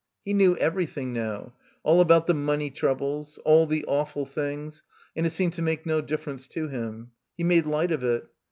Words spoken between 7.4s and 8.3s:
made light of it.